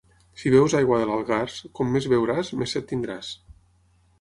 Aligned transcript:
Si 0.43 0.51
beus 0.53 0.73
aigua 0.77 0.97
de 1.01 1.05
l'Algars, 1.09 1.57
com 1.81 1.91
més 1.97 2.07
beuràs, 2.15 2.51
més 2.63 2.75
set 2.79 2.89
tindràs. 2.93 3.31